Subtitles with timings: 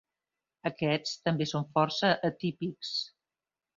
[0.69, 2.95] Aquests també són força atípics.